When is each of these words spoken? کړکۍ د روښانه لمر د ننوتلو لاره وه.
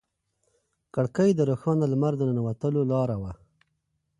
کړکۍ 0.95 1.29
د 1.35 1.39
روښانه 1.49 1.85
لمر 1.93 2.13
د 2.17 2.21
ننوتلو 2.29 2.81
لاره 2.91 3.15
وه. 3.21 3.31